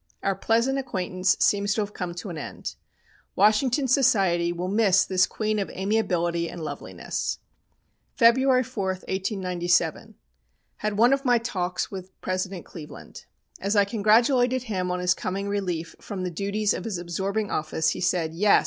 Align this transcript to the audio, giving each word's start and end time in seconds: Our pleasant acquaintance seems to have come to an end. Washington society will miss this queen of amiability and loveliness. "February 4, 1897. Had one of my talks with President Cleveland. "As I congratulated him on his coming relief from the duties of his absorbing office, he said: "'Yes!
Our 0.23 0.33
pleasant 0.33 0.79
acquaintance 0.79 1.37
seems 1.39 1.75
to 1.75 1.81
have 1.81 1.93
come 1.93 2.15
to 2.15 2.31
an 2.31 2.37
end. 2.39 2.73
Washington 3.35 3.87
society 3.87 4.51
will 4.51 4.67
miss 4.67 5.05
this 5.05 5.27
queen 5.27 5.59
of 5.59 5.69
amiability 5.69 6.49
and 6.49 6.59
loveliness. 6.63 7.37
"February 8.15 8.63
4, 8.63 8.87
1897. 9.07 10.15
Had 10.77 10.97
one 10.97 11.13
of 11.13 11.23
my 11.23 11.37
talks 11.37 11.91
with 11.91 12.19
President 12.19 12.65
Cleveland. 12.65 13.25
"As 13.59 13.75
I 13.75 13.85
congratulated 13.85 14.63
him 14.63 14.89
on 14.89 14.99
his 14.99 15.13
coming 15.13 15.47
relief 15.47 15.95
from 16.01 16.23
the 16.23 16.31
duties 16.31 16.73
of 16.73 16.83
his 16.85 16.97
absorbing 16.97 17.51
office, 17.51 17.89
he 17.89 18.01
said: 18.01 18.33
"'Yes! 18.33 18.59